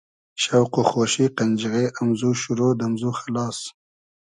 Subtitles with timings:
[0.41, 3.59] شۆق و خۉشی قئنجیغې امزو شورۉ, دئمزو خئلاس